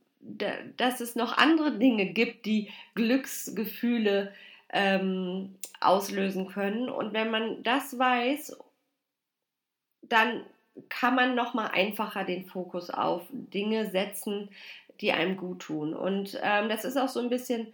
dass 0.75 0.99
es 0.99 1.15
noch 1.15 1.37
andere 1.37 1.77
Dinge 1.77 2.07
gibt, 2.07 2.45
die 2.45 2.69
Glücksgefühle 2.95 4.33
ähm, 4.73 5.55
auslösen 5.79 6.47
können. 6.47 6.89
Und 6.89 7.13
wenn 7.13 7.31
man 7.31 7.63
das 7.63 7.97
weiß 7.97 8.57
dann 10.09 10.43
kann 10.89 11.15
man 11.15 11.35
noch 11.35 11.53
mal 11.53 11.67
einfacher 11.67 12.23
den 12.23 12.45
Fokus 12.45 12.89
auf 12.89 13.23
Dinge 13.31 13.89
setzen, 13.89 14.49
die 15.01 15.11
einem 15.11 15.37
gut 15.37 15.59
tun. 15.59 15.93
Und 15.93 16.39
ähm, 16.43 16.69
das 16.69 16.85
ist 16.85 16.97
auch 16.97 17.09
so 17.09 17.19
ein 17.19 17.29
bisschen 17.29 17.73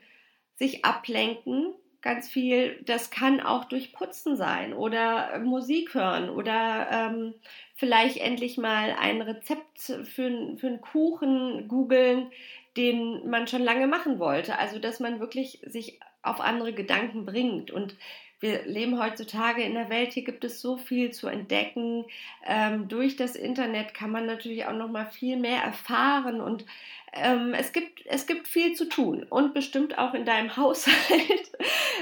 sich 0.56 0.86
ablenken, 0.86 1.74
ganz 2.02 2.30
viel. 2.30 2.82
Das 2.86 3.10
kann 3.10 3.42
auch 3.42 3.66
durch 3.66 3.94
Putzen 3.94 4.36
sein 4.36 4.74
oder 4.74 5.40
Musik 5.40 5.94
hören 5.94 6.30
oder 6.30 6.88
ähm, 6.92 7.34
vielleicht 7.76 8.18
endlich 8.18 8.58
mal 8.58 8.96
ein 9.00 9.22
Rezept 9.22 9.80
für, 9.80 10.56
für 10.58 10.68
einen 10.68 10.82
Kuchen 10.82 11.68
googeln, 11.68 12.32
den 12.78 13.30
man 13.30 13.48
schon 13.48 13.64
lange 13.64 13.88
machen 13.88 14.20
wollte. 14.20 14.58
Also, 14.58 14.80
dass 14.80 15.00
man 15.00 15.20
wirklich 15.20 15.60
sich 15.66 16.00
auf 16.22 16.40
andere 16.40 16.74
Gedanken 16.74 17.26
bringt. 17.26 17.72
Und 17.72 17.96
wir 18.44 18.66
leben 18.66 19.00
heutzutage 19.00 19.64
in 19.64 19.74
der 19.74 19.90
Welt, 19.90 20.12
hier 20.12 20.26
gibt 20.26 20.44
es 20.44 20.60
so 20.60 20.76
viel 20.76 21.12
zu 21.12 21.28
entdecken. 21.28 22.04
Ähm, 22.46 22.90
durch 22.90 23.16
das 23.16 23.38
Internet 23.38 23.94
kann 23.94 24.12
man 24.12 24.26
natürlich 24.26 24.66
auch 24.66 24.74
noch 24.74 24.90
mal 24.90 25.06
viel 25.06 25.38
mehr 25.38 25.64
erfahren 25.64 26.42
und 26.42 26.66
ähm, 27.14 27.54
es, 27.54 27.72
gibt, 27.72 28.06
es 28.06 28.28
gibt 28.28 28.50
viel 28.50 28.74
zu 28.76 28.90
tun 28.90 29.26
und 29.30 29.54
bestimmt 29.54 29.98
auch 29.98 30.14
in 30.14 30.26
deinem 30.26 30.56
Haushalt. 30.58 31.52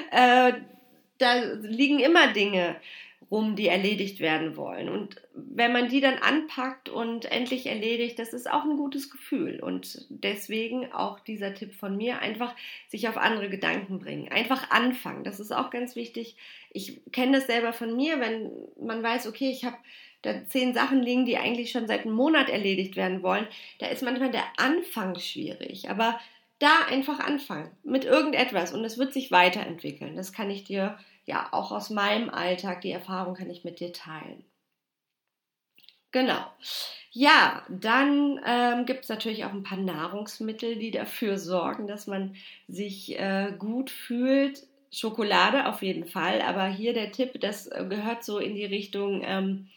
äh, 0.09 0.53
da 1.19 1.33
liegen 1.61 1.99
immer 1.99 2.33
Dinge, 2.33 2.75
rum, 3.31 3.55
die 3.55 3.69
erledigt 3.69 4.19
werden 4.19 4.57
wollen. 4.57 4.89
Und 4.89 5.15
wenn 5.33 5.71
man 5.71 5.87
die 5.87 6.01
dann 6.01 6.17
anpackt 6.19 6.89
und 6.89 7.31
endlich 7.31 7.65
erledigt, 7.65 8.19
das 8.19 8.33
ist 8.33 8.51
auch 8.51 8.65
ein 8.65 8.75
gutes 8.75 9.09
Gefühl. 9.09 9.61
Und 9.61 10.05
deswegen 10.09 10.91
auch 10.91 11.21
dieser 11.21 11.55
Tipp 11.55 11.73
von 11.73 11.95
mir, 11.95 12.19
einfach 12.19 12.53
sich 12.89 13.07
auf 13.07 13.17
andere 13.17 13.49
Gedanken 13.49 13.99
bringen. 13.99 14.29
Einfach 14.29 14.69
anfangen. 14.69 15.23
Das 15.23 15.39
ist 15.39 15.53
auch 15.53 15.69
ganz 15.69 15.95
wichtig. 15.95 16.35
Ich 16.71 16.99
kenne 17.13 17.37
das 17.37 17.47
selber 17.47 17.71
von 17.71 17.95
mir, 17.95 18.19
wenn 18.19 18.51
man 18.79 19.01
weiß, 19.01 19.27
okay, 19.27 19.49
ich 19.49 19.63
habe 19.63 19.77
da 20.21 20.45
zehn 20.45 20.73
Sachen 20.73 21.01
liegen, 21.01 21.25
die 21.25 21.37
eigentlich 21.37 21.71
schon 21.71 21.87
seit 21.87 22.01
einem 22.01 22.13
Monat 22.13 22.49
erledigt 22.49 22.97
werden 22.97 23.23
wollen. 23.23 23.47
Da 23.79 23.87
ist 23.87 24.03
manchmal 24.03 24.31
der 24.31 24.43
Anfang 24.57 25.17
schwierig. 25.17 25.89
Aber 25.89 26.19
da 26.59 26.85
einfach 26.89 27.19
anfangen 27.19 27.71
mit 27.83 28.05
irgendetwas 28.05 28.71
und 28.73 28.85
es 28.85 28.97
wird 28.97 29.13
sich 29.13 29.31
weiterentwickeln. 29.31 30.15
Das 30.15 30.31
kann 30.31 30.51
ich 30.51 30.63
dir 30.63 30.99
ja 31.25 31.49
auch 31.51 31.71
aus 31.71 31.89
meinem 31.89 32.29
Alltag, 32.29 32.81
die 32.81 32.91
Erfahrung 32.91 33.35
kann 33.35 33.49
ich 33.49 33.63
mit 33.63 33.79
dir 33.79 33.93
teilen. 33.93 34.43
Genau. 36.11 36.45
Ja, 37.11 37.63
dann 37.69 38.39
ähm, 38.45 38.85
gibt 38.85 39.03
es 39.03 39.09
natürlich 39.09 39.45
auch 39.45 39.51
ein 39.51 39.63
paar 39.63 39.77
Nahrungsmittel, 39.77 40.77
die 40.77 40.91
dafür 40.91 41.37
sorgen, 41.37 41.87
dass 41.87 42.07
man 42.07 42.35
sich 42.67 43.17
äh, 43.19 43.53
gut 43.57 43.89
fühlt. 43.89 44.63
Schokolade 44.91 45.67
auf 45.67 45.81
jeden 45.81 46.05
Fall, 46.05 46.41
aber 46.41 46.67
hier 46.67 46.93
der 46.93 47.13
Tipp, 47.13 47.39
das 47.39 47.69
gehört 47.69 48.25
so 48.25 48.39
in 48.39 48.55
die 48.55 48.65
Richtung 48.65 49.21
ähm, 49.23 49.69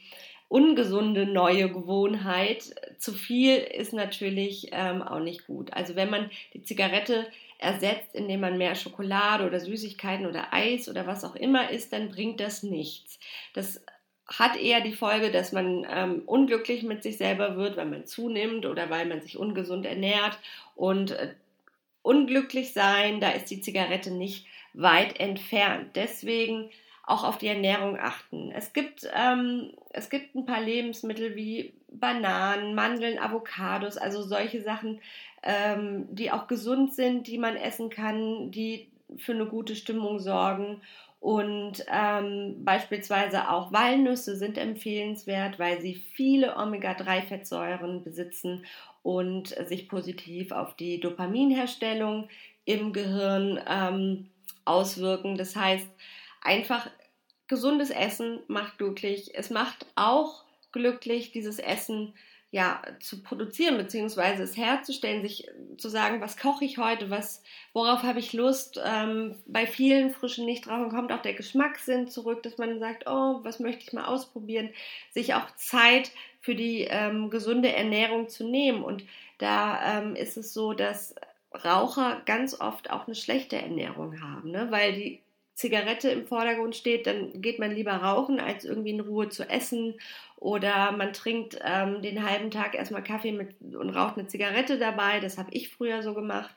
ungesunde 0.48 1.26
neue 1.26 1.68
Gewohnheit. 1.68 2.74
Zu 2.98 3.12
viel 3.12 3.56
ist 3.56 3.92
natürlich 3.92 4.68
ähm, 4.72 5.02
auch 5.02 5.20
nicht 5.20 5.46
gut. 5.46 5.72
Also 5.72 5.96
wenn 5.96 6.10
man 6.10 6.30
die 6.52 6.62
Zigarette 6.62 7.26
ersetzt, 7.58 8.14
indem 8.14 8.40
man 8.40 8.58
mehr 8.58 8.75
Schokolade 8.75 9.46
oder 9.46 9.61
Süßigkeiten 9.61 10.26
oder 10.26 10.52
Eis 10.52 10.88
oder 10.88 11.06
was 11.06 11.25
auch 11.25 11.37
immer 11.37 11.70
isst, 11.70 11.92
dann 11.92 12.11
bringt 12.11 12.40
das 12.40 12.62
nichts. 12.62 13.18
Das 13.54 13.80
hat 14.26 14.56
eher 14.56 14.80
die 14.80 14.92
Folge, 14.92 15.30
dass 15.30 15.52
man 15.52 15.87
ähm, 15.90 16.23
unglücklich 16.26 16.82
mit 16.82 17.02
sich 17.02 17.18
selber 17.18 17.56
wird, 17.56 17.76
weil 17.76 17.87
man 17.87 18.06
zunimmt 18.06 18.66
oder 18.66 18.88
weil 18.90 19.06
man 19.06 19.20
sich 19.20 19.37
ungesund 19.37 19.87
ernährt. 19.87 20.38
Und 20.75 21.12
äh, 21.12 21.34
unglücklich 22.02 22.73
sein, 22.73 23.20
da 23.20 23.30
ist 23.30 23.50
die 23.50 23.61
Zigarette 23.61 24.11
nicht 24.11 24.46
weit 24.73 25.20
entfernt. 25.20 25.90
Deswegen 25.94 26.70
auch 27.06 27.25
auf 27.25 27.38
die 27.38 27.49
Ernährung 27.49 27.99
achten. 27.99 28.50
Es 28.50 28.73
gibt, 28.73 29.08
ähm, 29.14 29.73
es 29.90 30.08
gibt 30.08 30.34
ein 30.34 30.46
paar 30.46 30.61
Lebensmittel 30.61 31.37
wie 31.37 31.75
Bananen, 31.88 32.75
Mandeln, 32.75 33.18
Avocados, 33.18 33.96
also 33.96 34.23
solche 34.23 34.62
Sachen, 34.62 35.00
ähm, 35.42 36.06
die 36.11 36.32
auch 36.32 36.49
gesund 36.49 36.94
sind, 36.94 37.26
die 37.26 37.38
man 37.38 37.56
essen 37.56 37.90
kann, 37.90 38.50
die 38.50 38.88
für 39.18 39.32
eine 39.32 39.46
gute 39.46 39.76
Stimmung 39.76 40.18
sorgen. 40.18 40.80
Und 41.20 41.84
ähm, 41.90 42.64
beispielsweise 42.64 43.50
auch 43.50 43.73
Walnüsse 43.73 44.37
sind 44.37 44.58
empfehlenswert, 44.58 45.58
weil 45.58 45.80
sie 45.80 45.94
viele 45.94 46.56
Omega-3-Fettsäuren 46.56 48.02
besitzen 48.02 48.66
und 49.02 49.49
sich 49.49 49.88
positiv 49.88 50.52
auf 50.52 50.76
die 50.76 51.00
Dopaminherstellung 51.00 52.28
im 52.66 52.92
Gehirn 52.92 53.58
ähm, 53.66 54.28
auswirken. 54.64 55.37
Das 55.37 55.56
heißt, 55.56 55.88
einfach 56.44 56.88
gesundes 57.48 57.90
Essen 57.90 58.40
macht 58.46 58.78
glücklich. 58.78 59.32
Es 59.34 59.50
macht 59.50 59.86
auch 59.96 60.44
glücklich, 60.72 61.32
dieses 61.32 61.58
Essen 61.58 62.14
ja, 62.54 62.80
zu 63.00 63.20
produzieren, 63.24 63.76
beziehungsweise 63.76 64.44
es 64.44 64.56
herzustellen, 64.56 65.22
sich 65.22 65.48
zu 65.76 65.88
sagen, 65.88 66.20
was 66.20 66.36
koche 66.36 66.64
ich 66.64 66.78
heute, 66.78 67.10
was, 67.10 67.42
worauf 67.72 68.04
habe 68.04 68.20
ich 68.20 68.32
Lust. 68.32 68.80
Ähm, 68.84 69.34
bei 69.44 69.66
vielen 69.66 70.12
frischen 70.12 70.46
Nichtrauchern 70.46 70.90
kommt 70.90 71.10
auch 71.10 71.20
der 71.20 71.34
Geschmackssinn 71.34 72.06
zurück, 72.06 72.44
dass 72.44 72.56
man 72.56 72.78
sagt, 72.78 73.08
oh, 73.08 73.40
was 73.42 73.58
möchte 73.58 73.82
ich 73.82 73.92
mal 73.92 74.04
ausprobieren, 74.04 74.70
sich 75.10 75.34
auch 75.34 75.50
Zeit 75.56 76.12
für 76.40 76.54
die 76.54 76.82
ähm, 76.82 77.28
gesunde 77.28 77.72
Ernährung 77.72 78.28
zu 78.28 78.48
nehmen. 78.48 78.84
Und 78.84 79.02
da 79.38 79.98
ähm, 79.98 80.14
ist 80.14 80.36
es 80.36 80.54
so, 80.54 80.74
dass 80.74 81.16
Raucher 81.64 82.22
ganz 82.24 82.60
oft 82.60 82.88
auch 82.88 83.08
eine 83.08 83.16
schlechte 83.16 83.56
Ernährung 83.56 84.22
haben, 84.22 84.52
ne? 84.52 84.68
weil 84.70 84.92
die 84.92 85.23
Zigarette 85.54 86.11
im 86.11 86.26
Vordergrund 86.26 86.75
steht, 86.75 87.06
dann 87.06 87.40
geht 87.40 87.58
man 87.58 87.73
lieber 87.73 87.92
rauchen, 87.92 88.40
als 88.40 88.64
irgendwie 88.64 88.90
in 88.90 89.00
Ruhe 89.00 89.28
zu 89.28 89.49
essen. 89.49 89.94
Oder 90.37 90.92
man 90.92 91.12
trinkt 91.12 91.58
ähm, 91.64 92.02
den 92.02 92.28
halben 92.28 92.50
Tag 92.50 92.75
erstmal 92.75 93.04
Kaffee 93.04 93.32
mit, 93.32 93.54
und 93.61 93.90
raucht 93.90 94.18
eine 94.18 94.26
Zigarette 94.26 94.78
dabei. 94.78 95.20
Das 95.20 95.38
habe 95.38 95.52
ich 95.52 95.70
früher 95.70 96.02
so 96.02 96.12
gemacht. 96.12 96.54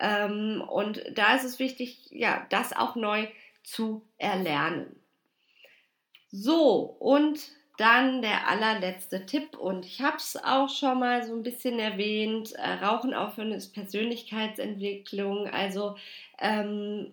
Ähm, 0.00 0.62
und 0.68 1.04
da 1.14 1.34
ist 1.34 1.44
es 1.44 1.58
wichtig, 1.58 1.98
ja, 2.10 2.46
das 2.50 2.72
auch 2.72 2.94
neu 2.94 3.26
zu 3.64 4.02
erlernen. 4.18 4.94
So, 6.30 6.96
und 7.00 7.40
dann 7.78 8.22
der 8.22 8.48
allerletzte 8.48 9.24
Tipp, 9.24 9.56
und 9.56 9.86
ich 9.86 10.00
habe 10.00 10.16
es 10.16 10.36
auch 10.42 10.68
schon 10.68 10.98
mal 10.98 11.24
so 11.24 11.34
ein 11.34 11.42
bisschen 11.42 11.78
erwähnt, 11.78 12.52
äh, 12.52 12.84
Rauchen 12.84 13.14
aufhören 13.14 13.52
ist 13.52 13.72
Persönlichkeitsentwicklung. 13.72 15.48
Also 15.48 15.96
ähm, 16.40 17.12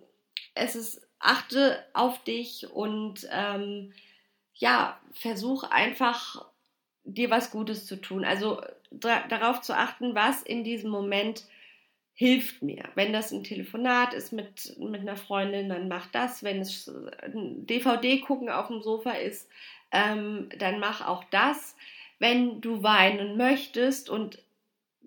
es 0.55 0.75
ist 0.75 1.04
achte 1.25 1.84
auf 1.94 2.24
dich 2.24 2.72
und 2.72 3.27
ähm, 3.32 3.94
ja, 4.53 5.00
versuch 5.13 5.63
einfach 5.63 6.46
dir 7.03 7.29
was 7.29 7.51
Gutes 7.51 7.86
zu 7.86 8.01
tun. 8.01 8.25
Also 8.25 8.62
darauf 8.91 9.62
zu 9.62 9.75
achten, 9.75 10.15
was 10.15 10.41
in 10.41 10.63
diesem 10.63 10.89
Moment 10.89 11.44
hilft 12.13 12.62
mir. 12.62 12.84
Wenn 12.96 13.12
das 13.12 13.32
ein 13.32 13.44
Telefonat 13.44 14.13
ist 14.13 14.32
mit, 14.32 14.77
mit 14.79 15.01
einer 15.01 15.17
Freundin, 15.17 15.67
dann 15.67 15.89
mach 15.89 16.08
das. 16.08 16.44
Wenn 16.44 16.62
es 16.62 16.89
ein 17.22 17.67
DVD 17.67 18.20
gucken 18.20 18.50
auf 18.50 18.67
dem 18.67 18.82
Sofa 18.82 19.12
ist, 19.12 19.50
ähm, 19.91 20.50
dann 20.58 20.79
mach 20.79 21.05
auch 21.05 21.25
das. 21.25 21.75
Wenn 22.17 22.62
du 22.62 22.84
weinen 22.84 23.36
möchtest 23.36 24.10
und 24.10 24.39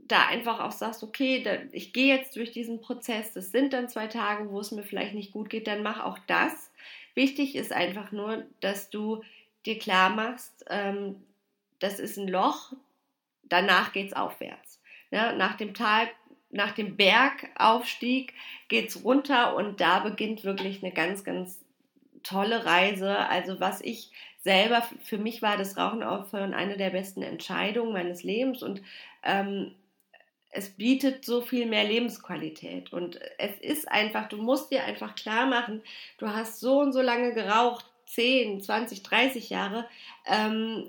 da 0.09 0.27
einfach 0.27 0.61
auch 0.61 0.73
sagst, 0.73 1.03
okay, 1.03 1.43
da, 1.43 1.57
ich 1.73 1.93
gehe 1.93 2.15
jetzt 2.15 2.37
durch 2.37 2.51
diesen 2.51 2.81
Prozess, 2.81 3.33
das 3.33 3.51
sind 3.53 3.73
dann 3.73 3.89
zwei 3.89 4.07
Tage, 4.07 4.51
wo 4.51 4.61
es 4.61 4.71
mir 4.73 4.83
vielleicht 4.83 5.15
nicht 5.15 5.33
gut 5.33 5.51
geht, 5.51 5.67
dann 5.67 5.83
mach 5.83 6.03
auch 6.05 6.19
das. 6.27 6.71
Wichtig 7.15 7.57
ist 7.57 7.73
einfach 7.73 8.13
nur, 8.13 8.45
dass 8.61 8.91
du 8.91 9.23
dir 9.67 9.79
klar 9.79 10.11
machst, 10.11 10.65
ähm, 10.71 11.23
das 11.79 12.01
ist 12.01 12.17
ein 12.17 12.29
Loch, 12.29 12.73
danach 13.45 13.93
geht 13.93 14.09
es 14.09 14.13
aufwärts. 14.13 14.81
Ja, 15.11 15.33
nach 15.33 15.57
dem 15.57 15.75
Tal, 15.75 16.09
nach 16.51 16.73
dem 16.73 16.97
Bergaufstieg 16.97 18.35
geht 18.69 18.89
es 18.89 19.05
runter 19.05 19.57
und 19.57 19.81
da 19.81 20.01
beginnt 20.01 20.45
wirklich 20.45 20.83
eine 20.83 20.93
ganz, 20.93 21.25
ganz 21.25 21.61
tolle 22.23 22.65
Reise. 22.65 23.17
Also 23.17 23.61
was 23.61 23.81
ich 23.81 24.11
selber, 24.43 24.83
für 25.03 25.19
mich 25.19 25.43
war 25.43 25.57
das 25.57 25.77
Rauchen 25.77 26.03
aufhören 26.03 26.55
eine 26.55 26.77
der 26.77 26.91
besten 26.91 27.23
Entscheidungen 27.23 27.93
meines 27.93 28.23
Lebens 28.23 28.63
und 28.63 28.83
ähm, 29.23 29.75
es 30.51 30.71
bietet 30.71 31.25
so 31.25 31.41
viel 31.41 31.67
mehr 31.67 31.85
Lebensqualität. 31.85 32.93
Und 32.93 33.21
es 33.39 33.59
ist 33.61 33.91
einfach, 33.91 34.29
du 34.29 34.39
musst 34.39 34.71
dir 34.71 34.85
einfach 34.85 35.15
klar 35.15 35.47
machen, 35.47 35.83
du 36.19 36.29
hast 36.29 36.61
so 36.61 36.81
und 36.81 36.93
so 36.93 37.03
lange 37.03 37.35
geraucht, 37.35 37.87
10, 38.07 38.63
20, 38.63 39.03
30 39.03 39.51
Jahre. 39.51 39.87
Ähm, 40.27 40.89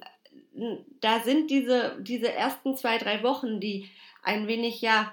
da 1.01 1.19
sind 1.19 1.49
diese, 1.49 1.97
diese 1.99 2.31
ersten 2.31 2.75
zwei, 2.75 2.97
drei 2.97 3.23
Wochen, 3.23 3.59
die 3.59 3.89
ein 4.23 4.47
wenig 4.47 4.81
ja 4.81 5.11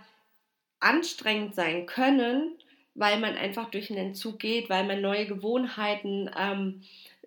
anstrengend 0.80 1.54
sein 1.54 1.86
können, 1.86 2.56
weil 2.94 3.18
man 3.18 3.36
einfach 3.36 3.70
durch 3.70 3.90
einen 3.90 4.08
Entzug 4.08 4.38
geht, 4.38 4.70
weil 4.70 4.84
man 4.84 5.00
neue 5.00 5.26
Gewohnheiten 5.26 6.30
ähm, 6.38 6.82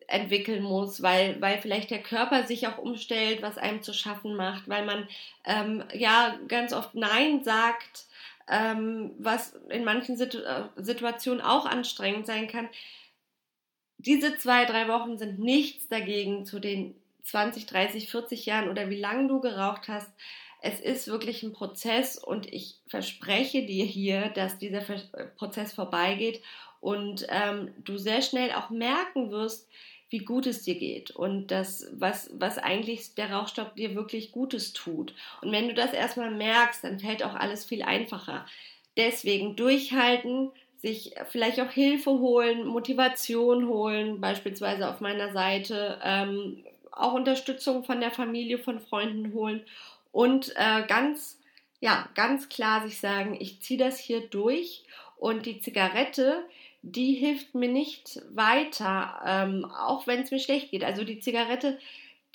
entwickeln 0.10 0.64
muss, 0.64 1.02
weil, 1.02 1.40
weil 1.42 1.60
vielleicht 1.60 1.92
der 1.92 2.02
Körper 2.02 2.46
sich 2.46 2.68
auch 2.68 2.78
umstellt, 2.78 3.42
was 3.42 3.58
einem 3.58 3.82
zu 3.84 3.94
schaffen 3.94 4.36
macht, 4.36 4.68
weil 4.68 4.86
man 4.86 5.08
ähm, 5.46 5.84
ja 5.94 6.38
ganz 6.48 6.74
oft 6.74 6.96
Nein 6.96 7.44
sagt, 7.44 8.06
ähm, 8.50 9.12
was 9.20 9.54
in 9.70 9.84
manchen 9.84 10.18
Situ 10.18 10.40
äh, 10.40 10.64
Situationen 10.78 11.42
auch 11.42 11.66
anstrengend 11.66 12.26
sein 12.26 12.48
kann. 12.48 12.68
Diese 13.98 14.38
zwei, 14.38 14.66
drei 14.66 14.88
Wochen 14.88 15.18
sind 15.18 15.40
nichts 15.40 15.88
dagegen 15.88 16.46
zu 16.46 16.60
den 16.60 16.96
20, 17.24 17.68
30, 17.68 18.10
40 18.10 18.46
Jahren 18.46 18.70
oder 18.70 18.90
wie 18.90 19.00
lange 19.00 19.28
du 19.28 19.40
geraucht 19.40 19.88
hast. 19.88 20.10
Es 20.62 20.80
ist 20.80 21.08
wirklich 21.08 21.44
ein 21.44 21.54
Prozess 21.54 22.18
und 22.18 22.52
ich 22.52 22.80
verspreche 22.88 23.66
dir 23.66 23.86
hier, 23.86 24.30
dass 24.30 24.58
dieser 24.58 24.82
Prozess 25.38 25.74
vorbeigeht 25.74 26.42
und 26.82 27.28
ähm, 27.30 27.74
du 27.84 27.98
sehr 27.98 28.22
schnell 28.22 28.52
auch 28.52 28.70
merken 28.70 29.32
wirst, 29.32 29.68
wie 30.10 30.20
gut 30.20 30.48
es 30.48 30.64
dir 30.64 30.76
geht 30.76 31.12
und 31.12 31.48
das, 31.48 31.88
was, 31.94 32.32
was 32.34 32.58
eigentlich 32.58 33.14
der 33.16 33.32
Rauchstopp 33.32 33.76
dir 33.76 33.96
wirklich 33.96 34.32
Gutes 34.32 34.74
tut. 34.74 35.14
Und 35.42 35.52
wenn 35.52 35.68
du 35.68 35.74
das 35.74 35.94
erstmal 35.94 36.32
merkst, 36.32 36.84
dann 36.84 37.00
fällt 37.00 37.24
auch 37.24 37.36
alles 37.36 37.64
viel 37.64 37.84
einfacher. 37.84 38.46
Deswegen 38.98 39.56
durchhalten, 39.56 40.52
sich 40.78 41.14
vielleicht 41.30 41.60
auch 41.60 41.72
Hilfe 41.72 42.12
holen, 42.12 42.66
Motivation 42.66 43.68
holen, 43.68 44.20
beispielsweise 44.20 44.90
auf 44.90 45.00
meiner 45.00 45.32
Seite, 45.32 46.00
ähm, 46.04 46.64
auch 46.92 47.14
Unterstützung 47.14 47.84
von 47.84 48.00
der 48.00 48.12
Familie, 48.12 48.58
von 48.58 48.80
Freunden 48.80 49.34
holen 49.34 49.64
und 50.12 50.54
äh, 50.56 50.84
ganz, 50.88 51.40
ja, 51.82 52.10
ganz 52.16 52.50
klar 52.50 52.88
sich 52.88 53.00
sagen, 53.00 53.38
ich 53.40 53.62
ziehe 53.62 53.80
das 53.80 54.00
hier 54.00 54.22
durch 54.22 54.84
und 55.18 55.46
die 55.46 55.60
Zigarette, 55.60 56.44
die 56.82 57.14
hilft 57.14 57.56
mir 57.56 57.70
nicht 57.70 58.22
weiter, 58.32 59.22
ähm, 59.26 59.66
auch 59.66 60.08
wenn 60.08 60.22
es 60.22 60.32
mir 60.32 60.40
schlecht 60.40 60.72
geht. 60.72 60.84
Also 60.84 61.04
die 61.04 61.20
Zigarette, 61.20 61.78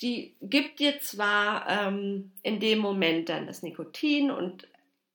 die 0.03 0.35
gibt 0.41 0.81
dir 0.81 0.99
zwar 1.01 1.69
ähm, 1.69 2.31
in 2.43 2.61
dem 2.61 2.79
Moment 2.79 3.29
dann 3.29 3.47
das 3.47 3.63
Nikotin 3.63 4.31
und 4.31 4.69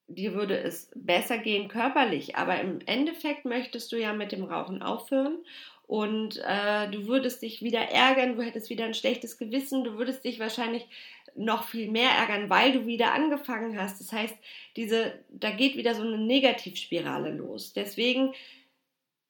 dir 0.07 0.33
würde 0.33 0.57
es 0.57 0.89
besser 0.95 1.37
gehen 1.37 1.67
körperlich, 1.67 2.35
aber 2.35 2.59
im 2.59 2.79
Endeffekt 2.85 3.45
möchtest 3.45 3.91
du 3.91 3.97
ja 3.97 4.13
mit 4.13 4.31
dem 4.31 4.43
Rauchen 4.43 4.81
aufhören 4.81 5.37
und 5.85 6.37
äh, 6.45 6.87
du 6.89 7.07
würdest 7.07 7.41
dich 7.41 7.61
wieder 7.61 7.79
ärgern, 7.79 8.35
du 8.35 8.43
hättest 8.43 8.69
wieder 8.69 8.85
ein 8.85 8.93
schlechtes 8.93 9.37
Gewissen, 9.37 9.83
du 9.83 9.97
würdest 9.97 10.23
dich 10.23 10.39
wahrscheinlich 10.39 10.87
noch 11.35 11.63
viel 11.63 11.89
mehr 11.89 12.11
ärgern, 12.11 12.49
weil 12.49 12.73
du 12.73 12.85
wieder 12.85 13.13
angefangen 13.13 13.79
hast. 13.79 13.99
Das 13.99 14.11
heißt, 14.11 14.35
diese, 14.75 15.13
da 15.29 15.51
geht 15.51 15.77
wieder 15.77 15.95
so 15.95 16.03
eine 16.03 16.17
Negativspirale 16.17 17.31
los. 17.31 17.73
Deswegen 17.73 18.33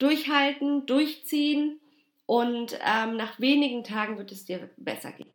durchhalten, 0.00 0.86
durchziehen 0.86 1.80
und 2.26 2.78
ähm, 2.84 3.16
nach 3.16 3.38
wenigen 3.38 3.84
Tagen 3.84 4.18
wird 4.18 4.32
es 4.32 4.44
dir 4.44 4.70
besser 4.76 5.12
gehen. 5.12 5.32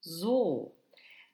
So, 0.00 0.74